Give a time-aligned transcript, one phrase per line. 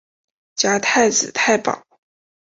[0.55, 1.85] 加太子太保。